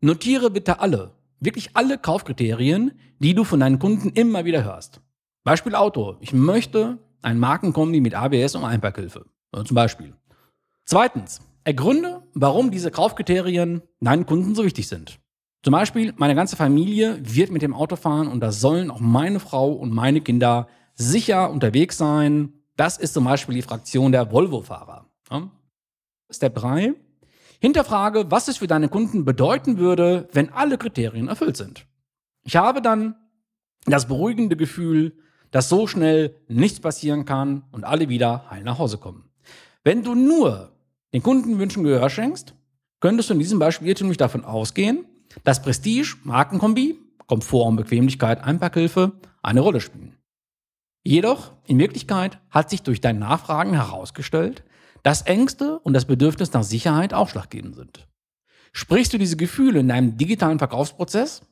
notiere 0.00 0.50
bitte 0.50 0.80
alle, 0.80 1.12
wirklich 1.38 1.70
alle 1.74 1.96
Kaufkriterien, 1.96 2.90
die 3.20 3.34
du 3.34 3.44
von 3.44 3.60
deinen 3.60 3.78
Kunden 3.78 4.08
immer 4.08 4.44
wieder 4.44 4.64
hörst. 4.64 5.00
Beispiel 5.44 5.76
Auto. 5.76 6.16
Ich 6.18 6.32
möchte 6.32 6.98
ein 7.24 7.38
Markenkombi 7.38 8.00
mit 8.00 8.14
ABS 8.14 8.54
und 8.54 8.64
Einparkhilfe. 8.64 9.26
Zum 9.52 9.74
Beispiel. 9.74 10.14
Zweitens, 10.84 11.40
ergründe, 11.64 12.22
warum 12.34 12.70
diese 12.70 12.90
Kaufkriterien 12.90 13.82
deinen 14.00 14.26
Kunden 14.26 14.54
so 14.54 14.64
wichtig 14.64 14.88
sind. 14.88 15.20
Zum 15.62 15.72
Beispiel, 15.72 16.12
meine 16.16 16.34
ganze 16.34 16.56
Familie 16.56 17.18
wird 17.22 17.50
mit 17.50 17.62
dem 17.62 17.72
Auto 17.72 17.96
fahren 17.96 18.28
und 18.28 18.40
da 18.40 18.52
sollen 18.52 18.90
auch 18.90 19.00
meine 19.00 19.40
Frau 19.40 19.72
und 19.72 19.92
meine 19.92 20.20
Kinder 20.20 20.68
sicher 20.94 21.50
unterwegs 21.50 21.96
sein. 21.96 22.52
Das 22.76 22.98
ist 22.98 23.14
zum 23.14 23.24
Beispiel 23.24 23.54
die 23.54 23.62
Fraktion 23.62 24.12
der 24.12 24.30
Volvo-Fahrer. 24.30 25.06
Step 26.30 26.54
3. 26.56 26.94
Hinterfrage, 27.60 28.30
was 28.30 28.48
es 28.48 28.58
für 28.58 28.66
deine 28.66 28.88
Kunden 28.88 29.24
bedeuten 29.24 29.78
würde, 29.78 30.28
wenn 30.32 30.52
alle 30.52 30.76
Kriterien 30.76 31.28
erfüllt 31.28 31.56
sind. 31.56 31.86
Ich 32.42 32.56
habe 32.56 32.82
dann 32.82 33.16
das 33.86 34.06
beruhigende 34.06 34.56
Gefühl, 34.56 35.16
dass 35.54 35.68
so 35.68 35.86
schnell 35.86 36.34
nichts 36.48 36.80
passieren 36.80 37.26
kann 37.26 37.62
und 37.70 37.84
alle 37.84 38.08
wieder 38.08 38.50
heil 38.50 38.64
nach 38.64 38.80
Hause 38.80 38.98
kommen. 38.98 39.30
Wenn 39.84 40.02
du 40.02 40.16
nur 40.16 40.72
den 41.12 41.22
Kundenwünschen 41.22 41.84
Gehör 41.84 42.10
schenkst, 42.10 42.56
könntest 42.98 43.30
du 43.30 43.34
in 43.34 43.38
diesem 43.38 43.60
Beispiel 43.60 43.86
irrtümlich 43.86 44.16
davon 44.16 44.44
ausgehen, 44.44 45.06
dass 45.44 45.62
Prestige, 45.62 46.16
Markenkombi, 46.24 46.98
Komfort 47.28 47.68
und 47.68 47.76
Bequemlichkeit, 47.76 48.42
Einpackhilfe 48.42 49.12
eine 49.42 49.60
Rolle 49.60 49.80
spielen. 49.80 50.16
Jedoch, 51.04 51.52
in 51.68 51.78
Wirklichkeit 51.78 52.40
hat 52.50 52.68
sich 52.68 52.82
durch 52.82 53.00
dein 53.00 53.20
Nachfragen 53.20 53.74
herausgestellt, 53.74 54.64
dass 55.04 55.22
Ängste 55.22 55.78
und 55.78 55.92
das 55.92 56.06
Bedürfnis 56.06 56.52
nach 56.52 56.64
Sicherheit 56.64 57.14
ausschlaggebend 57.14 57.76
sind. 57.76 58.08
Sprichst 58.72 59.12
du 59.12 59.18
diese 59.18 59.36
Gefühle 59.36 59.78
in 59.78 59.86
deinem 59.86 60.16
digitalen 60.16 60.58
Verkaufsprozess, 60.58 61.42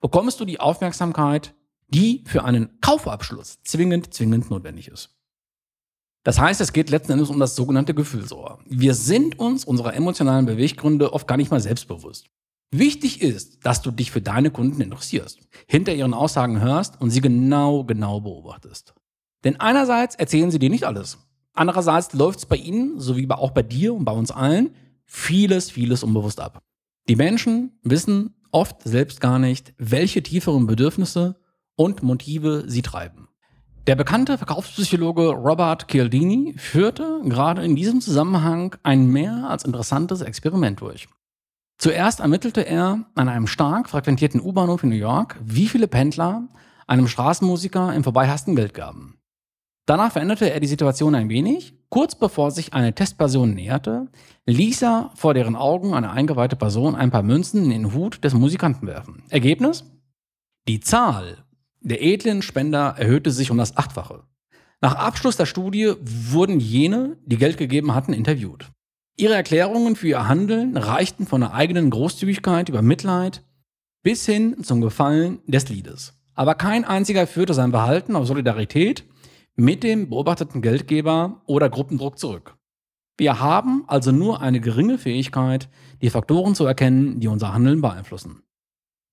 bekommst 0.00 0.40
du 0.40 0.44
die 0.44 0.58
Aufmerksamkeit, 0.58 1.54
die 1.92 2.24
für 2.26 2.44
einen 2.44 2.80
Kaufabschluss 2.80 3.62
zwingend, 3.62 4.14
zwingend 4.14 4.50
notwendig 4.50 4.88
ist. 4.88 5.10
Das 6.24 6.38
heißt, 6.38 6.60
es 6.60 6.72
geht 6.72 6.90
letzten 6.90 7.12
Endes 7.12 7.30
um 7.30 7.40
das 7.40 7.56
sogenannte 7.56 7.94
Gefühlsohr. 7.94 8.60
Wir 8.66 8.94
sind 8.94 9.38
uns 9.38 9.64
unserer 9.64 9.94
emotionalen 9.94 10.46
Beweggründe 10.46 11.12
oft 11.12 11.26
gar 11.26 11.36
nicht 11.36 11.50
mal 11.50 11.60
selbstbewusst. 11.60 12.26
Wichtig 12.70 13.20
ist, 13.20 13.66
dass 13.66 13.82
du 13.82 13.90
dich 13.90 14.10
für 14.10 14.22
deine 14.22 14.50
Kunden 14.50 14.80
interessierst, 14.80 15.40
hinter 15.66 15.92
ihren 15.94 16.14
Aussagen 16.14 16.60
hörst 16.60 17.00
und 17.00 17.10
sie 17.10 17.20
genau, 17.20 17.84
genau 17.84 18.20
beobachtest. 18.20 18.94
Denn 19.44 19.60
einerseits 19.60 20.14
erzählen 20.14 20.50
sie 20.50 20.58
dir 20.58 20.70
nicht 20.70 20.84
alles. 20.84 21.18
Andererseits 21.52 22.14
läuft 22.14 22.38
es 22.38 22.46
bei 22.46 22.56
ihnen, 22.56 22.98
so 22.98 23.16
wie 23.16 23.28
auch 23.30 23.50
bei 23.50 23.62
dir 23.62 23.92
und 23.92 24.04
bei 24.04 24.12
uns 24.12 24.30
allen, 24.30 24.74
vieles, 25.04 25.70
vieles 25.70 26.02
unbewusst 26.02 26.40
ab. 26.40 26.62
Die 27.08 27.16
Menschen 27.16 27.78
wissen 27.82 28.34
oft 28.52 28.82
selbst 28.82 29.20
gar 29.20 29.38
nicht, 29.38 29.74
welche 29.76 30.22
tieferen 30.22 30.66
Bedürfnisse 30.66 31.41
und 31.76 32.02
Motive 32.02 32.64
sie 32.66 32.82
treiben. 32.82 33.28
Der 33.86 33.96
bekannte 33.96 34.38
Verkaufspsychologe 34.38 35.30
Robert 35.30 35.90
Cialdini 35.90 36.54
führte 36.56 37.20
gerade 37.24 37.64
in 37.64 37.74
diesem 37.74 38.00
Zusammenhang 38.00 38.76
ein 38.84 39.08
mehr 39.08 39.48
als 39.48 39.64
interessantes 39.64 40.20
Experiment 40.20 40.80
durch. 40.80 41.08
Zuerst 41.78 42.20
ermittelte 42.20 42.60
er 42.60 43.04
an 43.16 43.28
einem 43.28 43.48
stark 43.48 43.88
frequentierten 43.90 44.40
U-Bahnhof 44.40 44.84
in 44.84 44.90
New 44.90 44.94
York, 44.94 45.36
wie 45.44 45.66
viele 45.66 45.88
Pendler 45.88 46.48
einem 46.86 47.08
Straßenmusiker 47.08 47.92
im 47.92 48.04
Vorbeihasten 48.04 48.54
Geld 48.54 48.72
gaben. 48.72 49.18
Danach 49.84 50.12
veränderte 50.12 50.48
er 50.48 50.60
die 50.60 50.68
Situation 50.68 51.16
ein 51.16 51.28
wenig. 51.28 51.74
Kurz 51.88 52.14
bevor 52.14 52.52
sich 52.52 52.72
eine 52.72 52.94
Testperson 52.94 53.52
näherte, 53.52 54.06
ließ 54.46 54.82
er 54.82 55.10
vor 55.16 55.34
deren 55.34 55.56
Augen 55.56 55.92
eine 55.92 56.12
eingeweihte 56.12 56.54
Person 56.54 56.94
ein 56.94 57.10
paar 57.10 57.24
Münzen 57.24 57.64
in 57.64 57.70
den 57.70 57.92
Hut 57.92 58.22
des 58.22 58.32
Musikanten 58.32 58.86
werfen. 58.86 59.24
Ergebnis? 59.28 59.84
Die 60.68 60.78
Zahl 60.78 61.44
der 61.82 62.02
edlen 62.02 62.42
Spender 62.42 62.94
erhöhte 62.96 63.30
sich 63.30 63.50
um 63.50 63.58
das 63.58 63.76
Achtfache. 63.76 64.24
Nach 64.80 64.94
Abschluss 64.96 65.36
der 65.36 65.46
Studie 65.46 65.94
wurden 66.00 66.58
jene, 66.58 67.16
die 67.24 67.36
Geld 67.36 67.56
gegeben 67.56 67.94
hatten, 67.94 68.12
interviewt. 68.12 68.70
Ihre 69.16 69.34
Erklärungen 69.34 69.94
für 69.94 70.08
ihr 70.08 70.26
Handeln 70.26 70.76
reichten 70.76 71.26
von 71.26 71.42
der 71.42 71.54
eigenen 71.54 71.90
Großzügigkeit 71.90 72.68
über 72.68 72.82
Mitleid 72.82 73.44
bis 74.02 74.26
hin 74.26 74.64
zum 74.64 74.80
Gefallen 74.80 75.40
des 75.46 75.68
Liedes. 75.68 76.14
Aber 76.34 76.54
kein 76.54 76.84
einziger 76.84 77.26
führte 77.26 77.54
sein 77.54 77.70
Verhalten 77.70 78.16
auf 78.16 78.26
Solidarität 78.26 79.04
mit 79.54 79.82
dem 79.82 80.08
beobachteten 80.08 80.62
Geldgeber 80.62 81.42
oder 81.46 81.68
Gruppendruck 81.68 82.18
zurück. 82.18 82.56
Wir 83.18 83.38
haben 83.38 83.84
also 83.86 84.10
nur 84.10 84.40
eine 84.40 84.60
geringe 84.60 84.98
Fähigkeit, 84.98 85.68
die 86.00 86.10
Faktoren 86.10 86.54
zu 86.54 86.64
erkennen, 86.64 87.20
die 87.20 87.28
unser 87.28 87.52
Handeln 87.52 87.82
beeinflussen. 87.82 88.42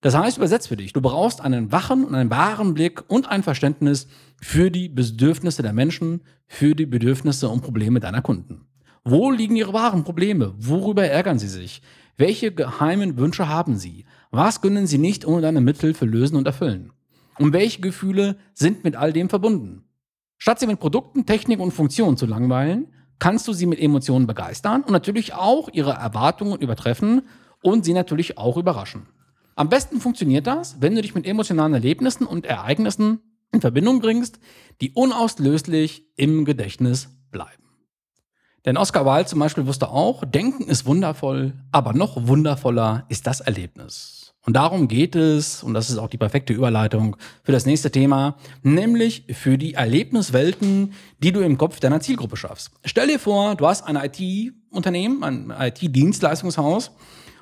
Das 0.01 0.15
heißt, 0.15 0.38
übersetzt 0.38 0.70
für 0.70 0.77
dich, 0.77 0.94
du 0.94 1.01
brauchst 1.01 1.41
einen 1.41 1.74
wachen 1.74 2.06
und 2.06 2.15
einen 2.15 2.29
wahren 2.29 2.74
Blick 2.74 3.03
und 3.10 3.27
ein 3.27 3.44
Verständnis 3.44 4.08
für 4.41 4.72
die 4.72 4.88
Bedürfnisse 4.88 5.62
der 5.62 5.74
Menschen, 5.74 6.22
für 6.48 6.74
die 6.74 6.86
Bedürfnisse 6.86 7.50
und 7.50 7.62
Probleme 7.62 8.00
deiner 8.00 8.22
Kunden. 8.22 8.65
Wo 9.03 9.29
liegen 9.32 9.58
ihre 9.58 9.74
wahren 9.74 10.06
Probleme? 10.06 10.53
Worüber 10.58 11.03
ärgern 11.03 11.38
sie 11.38 11.50
sich? 11.50 11.82
Welche 12.15 12.53
geheimen 12.53 13.18
Wünsche 13.18 13.50
haben 13.50 13.77
sie? 13.77 14.06
Was 14.32 14.62
können 14.62 14.88
sie 14.88 14.98
nicht 14.98 15.25
ohne 15.25 15.41
deine 15.41 15.62
Mithilfe 15.62 16.06
lösen 16.06 16.38
und 16.38 16.48
erfüllen? 16.48 16.91
Und 17.38 17.53
welche 17.53 17.82
Gefühle 17.82 18.38
sind 18.53 18.84
mit 18.84 18.96
all 18.96 19.12
dem 19.12 19.29
verbunden? 19.29 19.84
Statt 20.38 20.60
sie 20.60 20.68
mit 20.68 20.79
Produkten, 20.79 21.25
Technik 21.25 21.60
und 21.60 21.72
Funktionen 21.72 22.15
zu 22.15 22.25
langweilen, 22.25 22.88
kannst 23.20 23.48
du 23.50 23.53
sie 23.53 23.65
mit 23.65 23.79
Emotionen 23.79 24.27
begeistern 24.27 24.84
und 24.84 24.91
natürlich 24.91 25.34
auch 25.34 25.70
ihre 25.74 25.91
Erwartungen 25.91 26.60
übertreffen 26.60 27.24
und 27.62 27.84
sie 27.84 27.94
natürlich 27.94 28.38
auch 28.38 28.56
überraschen. 28.56 29.08
Am 29.60 29.68
besten 29.68 30.00
funktioniert 30.00 30.48
das, 30.48 30.78
wenn 30.80 30.96
du 30.96 31.01
dich 31.01 31.16
mit 31.16 31.28
emotionalen 31.28 31.74
Erlebnissen 31.74 32.25
und 32.25 32.46
Ereignissen 32.46 33.20
in 33.51 33.60
Verbindung 33.60 34.00
bringst, 34.00 34.39
die 34.80 34.92
unauslöslich 34.92 36.06
im 36.16 36.46
Gedächtnis 36.46 37.10
bleiben. 37.30 37.66
Denn 38.63 38.78
Oscar 38.78 39.06
Wilde 39.06 39.25
zum 39.25 39.39
Beispiel 39.39 39.68
wusste 39.68 39.89
auch, 39.89 40.24
Denken 40.24 40.70
ist 40.70 40.86
wundervoll, 40.86 41.56
aber 41.74 41.92
noch 41.92 42.25
wundervoller 42.25 43.06
ist 43.10 43.28
das 43.28 43.42
Erlebnis. 43.42 44.34
Und 44.46 44.54
darum 44.54 44.88
geht 44.88 45.18
es, 45.18 45.62
und 45.62 45.74
das 45.74 45.89
ist 45.89 45.98
auch 45.98 46.08
die 46.08 46.18
perfekte 46.18 46.54
Überleitung 46.54 47.18
für 47.44 47.51
das 47.51 47.66
nächste 47.66 47.92
Thema, 47.92 48.38
nämlich 48.63 49.25
für 49.34 49.58
die 49.58 49.74
Erlebniswelten, 49.74 50.94
die 51.22 51.34
du 51.34 51.42
im 51.42 51.58
Kopf 51.58 51.82
deiner 51.82 52.00
Zielgruppe 52.00 52.38
schaffst. 52.38 52.72
Stell 52.86 53.08
dir 53.08 53.20
vor, 53.20 53.56
du 53.56 53.68
hast 53.68 53.82
ein 53.82 53.98
IT-Unternehmen, 53.98 55.22
ein 55.22 55.54
IT-Dienstleistungshaus, 55.60 56.92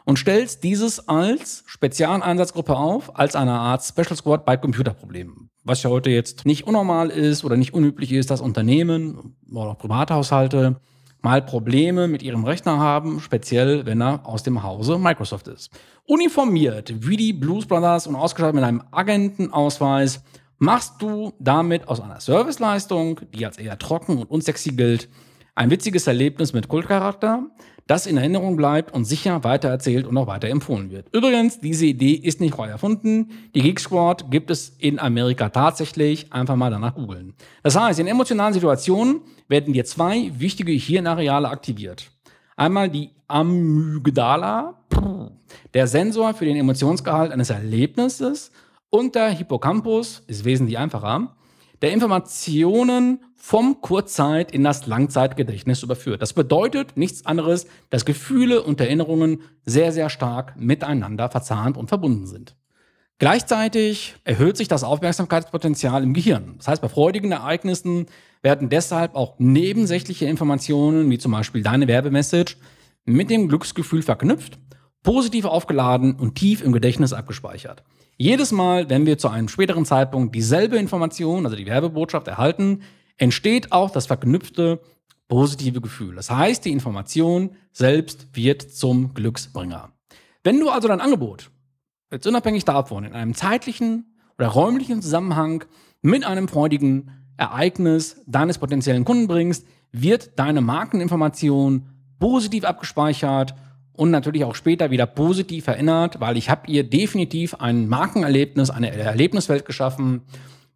und 0.08 0.18
stellst 0.18 0.64
dieses 0.64 1.10
als 1.10 1.66
Spezialeinsatzgruppe 1.66 2.78
auf, 2.78 3.20
als 3.20 3.36
eine 3.36 3.52
Art 3.52 3.84
Special 3.84 4.16
Squad 4.16 4.46
bei 4.46 4.56
Computerproblemen. 4.56 5.50
Was 5.66 5.84
ja 5.84 5.90
heute 5.90 6.10
jetzt 6.10 6.46
nicht 6.46 6.66
unnormal 6.66 7.10
ist 7.10 7.44
oder 7.44 7.58
nicht 7.58 7.74
unüblich 7.74 8.14
ist, 8.14 8.32
dass 8.32 8.40
Unternehmen 8.40 9.36
oder 9.52 9.72
auch 9.72 9.78
Privathaushalte 9.78 10.80
mal 11.22 11.42
Probleme 11.42 12.08
mit 12.08 12.24
ihrem 12.24 12.46
Rechner 12.46 12.80
haben, 12.80 13.20
speziell 13.20 13.86
wenn 13.86 14.02
er 14.02 14.26
aus 14.26 14.44
dem 14.44 14.64
Hause 14.64 14.98
Microsoft 14.98 15.50
ist. 15.50 15.72
Uniformiert 16.06 16.94
wie 17.06 17.18
die 17.18 17.34
Blues 17.34 17.66
Brothers 17.66 18.08
und 18.08 18.16
ausgestattet 18.16 18.56
mit 18.56 18.64
einem 18.64 18.84
Agentenausweis 18.92 20.24
machst 20.58 21.02
du 21.02 21.34
damit 21.38 21.90
aus 21.90 22.00
einer 22.00 22.22
Serviceleistung, 22.22 23.20
die 23.34 23.46
als 23.46 23.58
eher 23.58 23.78
trocken 23.78 24.20
und 24.20 24.32
unsexy 24.32 24.72
gilt, 24.72 25.10
ein 25.54 25.70
witziges 25.70 26.08
Erlebnis 26.08 26.54
mit 26.54 26.70
Kultcharakter, 26.70 27.48
das 27.88 28.06
in 28.06 28.18
Erinnerung 28.18 28.58
bleibt 28.58 28.94
und 28.94 29.06
sicher 29.06 29.44
weitererzählt 29.44 30.06
und 30.06 30.18
auch 30.18 30.28
weiter 30.28 30.50
empfohlen 30.50 30.92
wird. 30.92 31.08
Übrigens, 31.14 31.60
diese 31.60 31.86
Idee 31.86 32.12
ist 32.12 32.42
nicht 32.42 32.58
neu 32.58 32.68
erfunden. 32.68 33.32
Die 33.56 33.62
Geek 33.62 33.80
Squad 33.80 34.30
gibt 34.30 34.52
es 34.52 34.70
in 34.78 35.00
Amerika 35.00 35.50
tatsächlich. 35.50 36.32
Einfach 36.34 36.58
mal 36.58 36.70
danach 36.70 36.96
googeln. 36.96 37.34
Das 37.64 37.80
heißt, 37.80 38.00
in 38.00 38.08
emotionalen 38.08 38.54
Situationen 38.54 39.22
werden 39.48 39.74
dir 39.74 39.86
zwei 39.86 40.32
wichtige 40.38 40.74
Hirnareale 40.74 41.48
aktiviert. 41.48 42.12
Einmal 42.58 42.90
die 42.90 43.12
Amygdala, 43.28 44.76
der 45.74 45.88
Sensor 45.88 46.34
für 46.34 46.46
den 46.46 46.58
Emotionsgehalt 46.58 47.32
eines 47.32 47.50
Erlebnisses 47.50 48.52
und 48.90 49.16
der 49.16 49.30
Hippocampus, 49.30 50.24
ist 50.28 50.44
wesentlich 50.44 50.78
einfacher, 50.78 51.37
der 51.82 51.92
Informationen 51.92 53.20
vom 53.36 53.82
Kurzzeit 53.82 54.52
in 54.52 54.64
das 54.64 54.88
Langzeitgedächtnis 54.88 55.84
überführt. 55.84 56.22
Das 56.22 56.34
bedeutet 56.34 56.98
nichts 56.98 57.26
anderes, 57.26 57.68
dass 57.90 58.06
Gefühle 58.06 58.64
und 58.64 58.82
Erinnerungen 58.82 59.42
sehr, 59.66 59.92
sehr 59.92 60.10
stark 60.10 60.60
miteinander 60.60 61.30
verzahnt 61.30 61.78
und 61.78 61.88
verbunden 61.88 62.28
sind. 62.28 62.56
Gleichzeitig 63.20 64.16
erhöht 64.26 64.58
sich 64.58 64.68
das 64.68 64.84
Aufmerksamkeitspotenzial 64.84 66.04
im 66.04 66.14
Gehirn. 66.14 66.56
Das 66.58 66.68
heißt, 66.68 66.82
bei 66.82 66.90
freudigen 66.90 67.32
Ereignissen 67.32 68.06
werden 68.44 68.70
deshalb 68.70 69.16
auch 69.16 69.40
nebensächliche 69.40 70.26
Informationen, 70.26 71.10
wie 71.10 71.18
zum 71.18 71.32
Beispiel 71.32 71.64
deine 71.64 71.88
Werbemessage, 71.88 72.58
mit 73.06 73.30
dem 73.32 73.48
Glücksgefühl 73.48 74.04
verknüpft, 74.04 74.60
positiv 75.02 75.46
aufgeladen 75.46 76.16
und 76.16 76.36
tief 76.36 76.62
im 76.62 76.74
Gedächtnis 76.74 77.14
abgespeichert. 77.14 77.84
Jedes 78.20 78.52
Mal, 78.52 78.90
wenn 78.90 79.06
wir 79.06 79.20
zu 79.20 79.30
einem 79.30 79.48
späteren 79.48 79.86
Zeitpunkt 79.86 80.34
dieselbe 80.34 80.78
Information, 80.78 81.46
also 81.46 81.56
die 81.56 81.68
Werbebotschaft 81.68 82.28
erhalten, 82.28 82.82
entsteht 83.18 83.72
auch 83.72 83.92
das 83.92 84.08
verknüpfte 84.08 84.82
positive 85.28 85.82
Gefühl. 85.82 86.16
Das 86.16 86.32
heißt, 86.32 86.66
die 86.66 86.72
Information 86.72 87.52
selbst 87.72 88.28
wird 88.34 88.64
zum 88.64 89.14
Glücksbringer. 89.14 89.92
Wenn 90.44 90.60
du 90.60 90.70
also 90.70 90.88
dein 90.88 91.02
Angebot, 91.02 91.52
jetzt 92.12 92.26
unabhängig 92.26 92.66
davon, 92.66 93.04
in 93.04 93.14
einem 93.14 93.36
zeitlichen 93.36 94.18
oder 94.40 94.48
räumlichen 94.48 95.02
Zusammenhang 95.04 95.66
mit 96.02 96.26
einem 96.26 96.48
freudigen 96.48 97.12
Ereignis 97.38 98.24
deines 98.26 98.58
potenziellen 98.58 99.06
Kunden 99.06 99.28
bringst, 99.28 99.68
wird 99.92 100.40
deine 100.40 100.62
Markeninformation 100.62 101.88
positiv 102.20 102.64
abgespeichert 102.64 103.54
und 103.98 104.12
natürlich 104.12 104.46
auch 104.46 104.56
später 104.56 104.92
wieder 104.92 105.06
positiv 105.06 105.68
erinnert, 105.68 106.22
weil 106.22 106.38
ich 106.38 106.50
habe 106.50 106.72
ihr 106.72 106.84
definitiv 106.84 107.56
ein 107.56 107.88
Markenerlebnis, 107.88 108.70
eine 108.70 108.96
Erlebniswelt 108.96 109.66
geschaffen, 109.66 110.22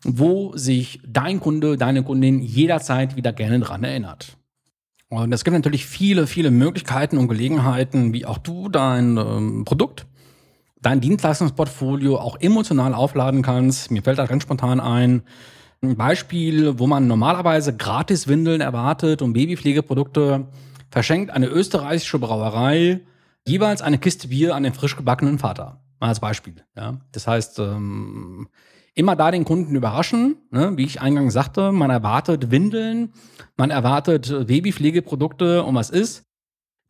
wo 0.04 0.58
sich 0.58 1.00
dein 1.08 1.40
Kunde, 1.40 1.78
deine 1.78 2.04
Kundin 2.04 2.42
jederzeit 2.42 3.16
wieder 3.16 3.32
gerne 3.32 3.60
dran 3.60 3.84
erinnert. 3.84 4.38
Und 5.10 5.32
es 5.34 5.44
gibt 5.44 5.54
natürlich 5.54 5.86
viele, 5.86 6.26
viele 6.26 6.52
Möglichkeiten 6.52 7.18
und 7.18 7.28
Gelegenheiten, 7.28 8.14
wie 8.14 8.26
auch 8.26 8.40
du 8.40 8.70
dein 8.70 9.18
ähm, 9.18 9.66
Produkt, 9.66 10.08
dein 10.82 11.00
Dienstleistungsportfolio 11.00 12.18
auch 12.18 12.38
emotional 12.40 12.96
aufladen 12.96 13.44
kannst. 13.44 13.92
Mir 13.92 14.02
fällt 14.02 14.18
da 14.18 14.26
ganz 14.26 14.44
spontan 14.44 14.80
ein, 14.80 15.22
ein 15.84 15.96
Beispiel, 15.96 16.80
wo 16.80 16.88
man 16.88 17.08
normalerweise 17.08 17.76
gratis 17.76 18.28
Windeln 18.28 18.62
erwartet 18.62 19.22
und 19.22 19.34
Babypflegeprodukte, 19.34 20.48
verschenkt 20.90 21.30
eine 21.32 21.48
österreichische 21.48 22.18
Brauerei 22.18 23.02
jeweils 23.48 23.82
eine 23.82 23.98
Kiste 23.98 24.28
Bier 24.28 24.56
an 24.56 24.64
den 24.64 24.74
frisch 24.74 24.96
gebackenen 24.96 25.40
Vater. 25.40 25.82
Mal 26.00 26.08
als 26.08 26.20
Beispiel. 26.20 26.56
Ja. 26.76 27.00
Das 27.12 27.28
heißt, 27.28 27.60
ähm, 27.60 28.48
immer 28.94 29.16
da 29.16 29.32
den 29.32 29.46
Kunden 29.46 29.76
überraschen, 29.76 30.38
ne? 30.50 30.74
wie 30.76 30.86
ich 30.86 31.02
eingangs 31.02 31.34
sagte, 31.34 31.72
man 31.72 31.90
erwartet 31.90 32.52
Windeln, 32.52 33.14
man 33.58 33.70
erwartet 33.70 34.48
Babypflegeprodukte 34.48 35.64
und 35.64 35.76
was 35.76 35.90
ist. 35.90 36.24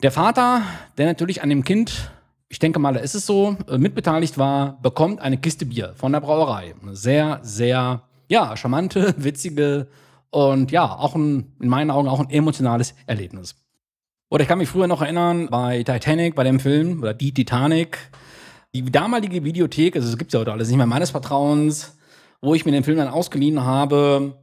Der 0.02 0.12
Vater, 0.12 0.64
der 0.98 1.06
natürlich 1.06 1.44
an 1.44 1.50
dem 1.50 1.64
Kind, 1.64 2.12
ich 2.50 2.60
denke 2.60 2.80
mal, 2.80 2.94
da 2.94 3.00
ist 3.00 3.16
es 3.16 3.26
so, 3.26 3.56
äh, 3.68 3.78
mitbeteiligt 3.78 4.38
war, 4.38 4.82
bekommt 4.82 5.22
eine 5.22 5.38
Kiste 5.38 5.66
Bier 5.66 5.94
von 5.96 6.12
der 6.12 6.22
Brauerei. 6.22 6.74
Eine 6.82 6.96
sehr, 6.96 7.40
sehr 7.44 8.04
ja, 8.28 8.58
charmante, 8.58 9.14
witzige 9.24 9.88
und 10.32 10.72
ja, 10.72 10.86
auch 10.86 11.16
ein, 11.16 11.54
in 11.60 11.70
meinen 11.70 11.92
Augen 11.92 12.08
auch 12.08 12.20
ein 12.20 12.30
emotionales 12.30 12.96
Erlebnis. 13.06 13.56
Oder 14.32 14.44
ich 14.44 14.48
kann 14.48 14.60
mich 14.60 14.70
früher 14.70 14.88
noch 14.88 15.02
erinnern, 15.02 15.50
bei 15.52 15.84
Titanic, 15.84 16.36
bei 16.36 16.46
dem 16.46 16.62
Film, 16.62 17.02
oder 17.02 17.14
die 17.14 17.34
Titanic, 17.34 17.98
die 18.74 18.82
damalige 18.82 19.44
Videothek, 19.44 19.98
also 19.98 20.08
es 20.08 20.18
gibt 20.18 20.32
ja 20.32 20.40
heute 20.40 20.54
alles 20.54 20.70
nicht 20.70 20.78
mehr 20.78 20.86
meines 20.86 21.10
Vertrauens, 21.10 21.98
wo 22.40 22.56
ich 22.56 22.66
mir 22.66 22.72
den 22.72 22.86
Film 22.86 22.96
dann 22.96 23.10
ausgeliehen 23.10 23.66
habe, 23.66 24.38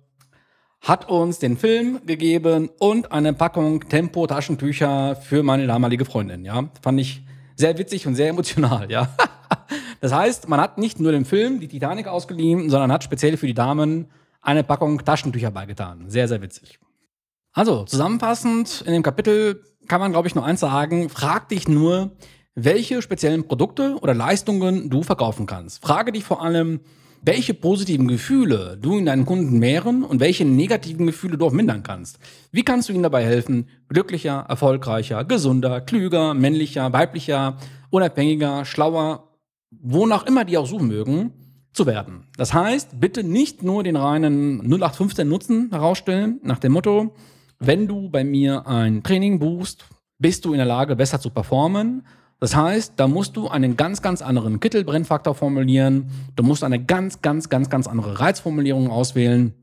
hat 0.83 1.09
uns 1.09 1.38
den 1.38 1.57
Film 1.57 2.00
gegeben 2.04 2.68
und 2.78 3.12
eine 3.12 3.33
Packung 3.33 3.88
Tempo-Taschentücher 3.88 5.16
für 5.16 5.42
meine 5.42 5.66
damalige 5.66 6.04
Freundin, 6.04 6.45
ja. 6.45 6.68
Fand 6.83 7.00
ich 7.00 7.23
sehr 7.57 7.78
witzig 7.78 8.07
und 8.07 8.14
sehr 8.14 8.28
emotional, 8.28 8.90
ja. 8.90 9.09
Das 10.02 10.12
heißt, 10.12 10.50
man 10.50 10.61
hat 10.61 10.76
nicht 10.76 11.00
nur 11.00 11.12
den 11.12 11.25
Film, 11.25 11.61
die 11.61 11.66
Titanic 11.66 12.09
ausgeliehen, 12.09 12.68
sondern 12.68 12.92
hat 12.92 13.04
speziell 13.04 13.38
für 13.38 13.47
die 13.47 13.54
Damen 13.54 14.09
eine 14.42 14.62
Packung 14.62 15.02
Taschentücher 15.02 15.50
beigetan. 15.50 16.11
Sehr, 16.11 16.28
sehr 16.28 16.42
witzig. 16.42 16.78
Also, 17.52 17.85
zusammenfassend 17.85 18.83
in 18.87 18.93
dem 18.93 19.02
Kapitel 19.02 19.62
kann 19.88 20.00
man, 20.00 20.12
glaube 20.12 20.28
ich, 20.28 20.35
nur 20.35 20.45
eins 20.45 20.61
sagen. 20.61 21.09
Frag 21.09 21.49
dich 21.49 21.69
nur, 21.69 22.12
welche 22.55 23.02
speziellen 23.02 23.47
Produkte 23.47 23.97
oder 24.00 24.14
Leistungen 24.14 24.90
du 24.90 25.02
verkaufen 25.02 25.47
kannst. 25.47 25.83
Frage 25.83 26.12
dich 26.12 26.25
vor 26.25 26.43
allem, 26.43 26.81
welche 27.23 27.55
positiven 27.55 28.07
Gefühle 28.07 28.78
du 28.81 28.99
in 28.99 29.07
deinen 29.07 29.26
Kunden 29.26 29.59
mehren 29.59 30.05
und 30.05 30.21
welche 30.21 30.45
negativen 30.45 31.07
Gefühle 31.07 31.37
du 31.37 31.47
auch 31.47 31.52
mindern 31.52 31.83
kannst. 31.83 32.19
Wie 32.52 32.62
kannst 32.62 32.88
du 32.88 32.93
ihnen 32.93 33.02
dabei 33.02 33.25
helfen, 33.25 33.69
glücklicher, 33.88 34.45
erfolgreicher, 34.49 35.25
gesunder, 35.25 35.81
klüger, 35.81 36.35
männlicher, 36.35 36.93
weiblicher, 36.93 37.57
unabhängiger, 37.90 38.64
schlauer 38.64 39.28
wonach 39.71 40.26
immer 40.26 40.45
die 40.45 40.59
auch 40.59 40.67
suchen 40.67 40.88
mögen, 40.88 41.33
zu 41.73 41.87
werden. 41.87 42.25
Das 42.37 42.55
heißt, 42.55 42.99
bitte 42.99 43.23
nicht 43.23 43.62
nur 43.62 43.85
den 43.85 43.97
reinen 43.97 44.61
0815 44.61 45.28
Nutzen 45.28 45.71
herausstellen, 45.71 46.40
nach 46.43 46.59
dem 46.59 46.73
Motto, 46.73 47.14
wenn 47.59 47.87
du 47.87 48.09
bei 48.09 48.25
mir 48.25 48.67
ein 48.67 49.03
Training 49.03 49.38
buchst, 49.38 49.87
bist 50.19 50.45
du 50.45 50.53
in 50.53 50.59
der 50.59 50.67
Lage, 50.67 50.97
besser 50.97 51.21
zu 51.21 51.31
performen. 51.31 52.07
Das 52.41 52.55
heißt, 52.55 52.95
da 52.97 53.09
musst 53.09 53.37
du 53.37 53.49
einen 53.49 53.77
ganz, 53.77 54.00
ganz 54.00 54.23
anderen 54.23 54.61
Kittelbrennfaktor 54.61 55.35
formulieren. 55.35 56.11
Du 56.37 56.43
musst 56.43 56.62
eine 56.62 56.83
ganz, 56.83 57.21
ganz, 57.21 57.49
ganz, 57.49 57.69
ganz 57.69 57.87
andere 57.87 58.21
Reizformulierung 58.21 58.91
auswählen 58.91 59.55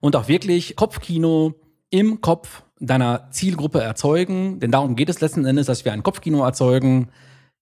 und 0.00 0.16
auch 0.16 0.28
wirklich 0.28 0.74
Kopfkino 0.74 1.54
im 1.90 2.20
Kopf 2.20 2.64
deiner 2.80 3.30
Zielgruppe 3.30 3.80
erzeugen. 3.80 4.58
Denn 4.58 4.72
darum 4.72 4.96
geht 4.96 5.08
es 5.08 5.20
letzten 5.20 5.44
Endes, 5.44 5.66
dass 5.66 5.84
wir 5.84 5.92
ein 5.92 6.02
Kopfkino 6.02 6.44
erzeugen, 6.44 7.08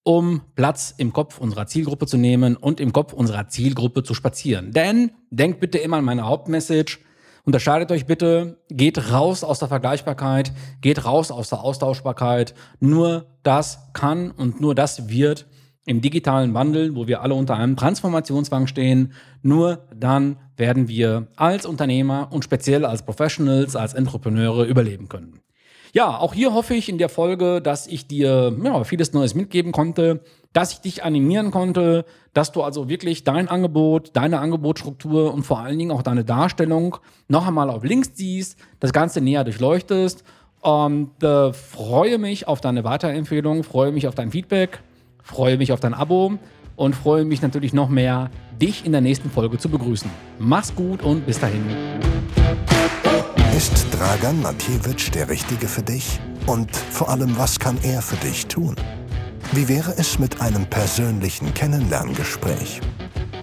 um 0.03 0.41
Platz 0.55 0.93
im 0.97 1.13
Kopf 1.13 1.37
unserer 1.39 1.67
Zielgruppe 1.67 2.07
zu 2.07 2.17
nehmen 2.17 2.55
und 2.55 2.79
im 2.79 2.93
Kopf 2.93 3.13
unserer 3.13 3.47
Zielgruppe 3.47 4.03
zu 4.03 4.13
spazieren. 4.13 4.71
Denn 4.71 5.11
denkt 5.29 5.59
bitte 5.59 5.77
immer 5.77 5.97
an 5.97 6.05
meine 6.05 6.25
Hauptmessage. 6.25 6.99
Unterscheidet 7.45 7.91
euch 7.91 8.05
bitte, 8.05 8.57
geht 8.69 9.11
raus 9.11 9.43
aus 9.43 9.59
der 9.59 9.67
Vergleichbarkeit, 9.67 10.53
geht 10.79 11.03
raus 11.03 11.29
aus 11.29 11.49
der 11.49 11.59
Austauschbarkeit. 11.59 12.55
Nur 12.79 13.25
das 13.43 13.79
kann 13.91 14.31
und 14.31 14.61
nur 14.61 14.75
das 14.75 15.09
wird 15.09 15.45
im 15.85 15.99
digitalen 15.99 16.53
Wandel, 16.53 16.95
wo 16.95 17.07
wir 17.07 17.21
alle 17.21 17.33
unter 17.33 17.55
einem 17.55 17.75
Transformationszwang 17.75 18.67
stehen, 18.67 19.11
nur 19.41 19.85
dann 19.93 20.37
werden 20.55 20.87
wir 20.87 21.27
als 21.35 21.65
Unternehmer 21.65 22.29
und 22.31 22.45
speziell 22.45 22.85
als 22.85 23.03
Professionals, 23.03 23.75
als 23.75 23.93
Entrepreneure 23.93 24.63
überleben 24.63 25.09
können. 25.09 25.41
Ja, 25.95 26.17
auch 26.17 26.33
hier 26.33 26.55
hoffe 26.55 26.73
ich 26.73 26.89
in 26.89 26.97
der 26.97 27.07
Folge, 27.07 27.61
dass 27.61 27.85
ich 27.85 28.07
dir 28.07 28.51
ja, 28.63 28.83
vieles 28.83 29.13
Neues 29.13 29.35
mitgeben 29.35 29.71
konnte, 29.71 30.21
dass 30.51 30.73
ich 30.73 30.81
dich 30.81 31.03
animieren 31.03 31.51
konnte, 31.51 32.05
dass 32.33 32.51
du 32.51 32.63
also 32.63 32.89
wirklich 32.89 33.23
dein 33.23 33.47
Angebot, 33.47 34.09
deine 34.13 34.39
Angebotsstruktur 34.39 35.31
und 35.31 35.43
vor 35.43 35.59
allen 35.59 35.77
Dingen 35.77 35.91
auch 35.91 36.01
deine 36.01 36.25
Darstellung 36.25 36.97
noch 37.27 37.45
einmal 37.45 37.69
auf 37.69 37.83
links 37.83 38.09
siehst, 38.15 38.57
das 38.79 38.91
Ganze 38.91 39.21
näher 39.21 39.43
durchleuchtest. 39.43 40.23
Und 40.61 41.21
äh, 41.21 41.53
freue 41.53 42.17
mich 42.17 42.47
auf 42.47 42.59
deine 42.59 42.83
Weiterempfehlung, 42.83 43.63
freue 43.63 43.91
mich 43.91 44.07
auf 44.07 44.15
dein 44.15 44.31
Feedback, 44.31 44.81
freue 45.21 45.57
mich 45.57 45.73
auf 45.73 45.79
dein 45.79 45.93
Abo 45.93 46.39
und 46.75 46.95
freue 46.95 47.23
mich 47.23 47.43
natürlich 47.43 47.71
noch 47.71 47.89
mehr, 47.89 48.31
dich 48.59 48.83
in 48.83 48.93
der 48.93 49.01
nächsten 49.01 49.29
Folge 49.29 49.59
zu 49.59 49.69
begrüßen. 49.69 50.09
Mach's 50.39 50.73
gut 50.73 51.03
und 51.03 51.27
bis 51.27 51.39
dahin. 51.39 51.61
Ist 53.55 53.85
Dragan 53.91 54.41
Matjewitsch 54.41 55.13
der 55.13 55.29
Richtige 55.29 55.67
für 55.67 55.83
dich? 55.83 56.19
Und 56.47 56.75
vor 56.75 57.09
allem, 57.09 57.37
was 57.37 57.59
kann 57.59 57.77
er 57.83 58.01
für 58.01 58.15
dich 58.15 58.47
tun? 58.47 58.75
Wie 59.51 59.67
wäre 59.67 59.93
es 59.95 60.17
mit 60.17 60.41
einem 60.41 60.65
persönlichen 60.65 61.53
Kennenlerngespräch? 61.53 62.81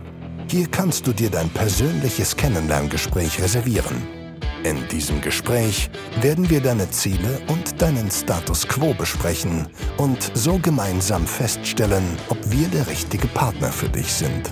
Hier 0.49 0.67
kannst 0.67 1.05
du 1.05 1.13
dir 1.13 1.29
dein 1.29 1.51
persönliches 1.51 2.35
Kennenlerngespräch 2.35 3.39
reservieren. 3.39 4.20
In 4.63 4.87
diesem 4.89 5.21
Gespräch 5.21 5.89
werden 6.21 6.47
wir 6.51 6.61
deine 6.61 6.87
Ziele 6.91 7.41
und 7.47 7.81
deinen 7.81 8.11
Status 8.11 8.67
quo 8.67 8.93
besprechen 8.93 9.67
und 9.97 10.31
so 10.35 10.59
gemeinsam 10.59 11.25
feststellen, 11.25 12.03
ob 12.29 12.37
wir 12.51 12.67
der 12.67 12.85
richtige 12.87 13.27
Partner 13.27 13.71
für 13.71 13.89
dich 13.89 14.13
sind. 14.13 14.51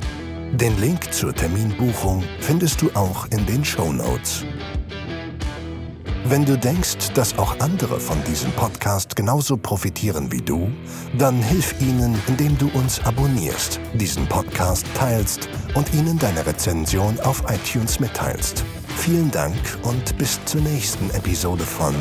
Den 0.53 0.79
Link 0.79 1.13
zur 1.13 1.35
Terminbuchung 1.35 2.23
findest 2.39 2.81
du 2.81 2.89
auch 2.95 3.27
in 3.27 3.45
den 3.45 3.63
Show 3.63 3.93
Notes. 3.93 4.45
Wenn 6.25 6.43
du 6.43 6.57
denkst, 6.57 7.13
dass 7.13 7.37
auch 7.37 7.59
andere 7.59 7.99
von 7.99 8.17
diesem 8.23 8.51
Podcast 8.53 9.15
genauso 9.15 9.57
profitieren 9.57 10.31
wie 10.31 10.41
du, 10.41 10.71
dann 11.19 11.39
hilf 11.41 11.79
ihnen, 11.81 12.19
indem 12.27 12.57
du 12.57 12.67
uns 12.69 12.99
abonnierst, 13.05 13.79
diesen 13.93 14.27
Podcast 14.27 14.87
teilst 14.95 15.49
und 15.75 15.93
ihnen 15.93 16.17
deine 16.17 16.45
Rezension 16.45 17.19
auf 17.19 17.43
iTunes 17.47 17.99
mitteilst. 17.99 18.65
Vielen 18.99 19.31
Dank 19.31 19.55
und 19.83 20.17
bis 20.17 20.39
zur 20.45 20.61
nächsten 20.61 21.09
Episode 21.11 21.63
von 21.63 21.95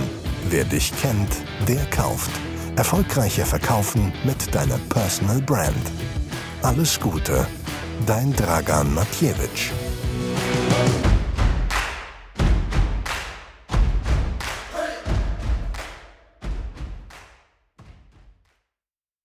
Wer 0.51 0.65
dich 0.65 0.93
kennt, 1.01 1.31
der 1.67 1.85
kauft. 1.87 2.31
Erfolgreicher 2.77 3.47
Verkaufen 3.47 4.13
mit 4.25 4.53
deiner 4.55 4.79
Personal 4.89 5.41
Brand. 5.41 5.93
Alles 6.63 6.99
Gute, 6.99 7.47
dein 8.05 8.35
Dragan 8.35 8.93
Matjewitsch. 8.95 9.71